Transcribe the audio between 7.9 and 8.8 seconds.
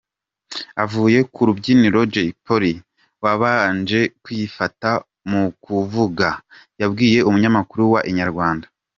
wa Inyarwanda.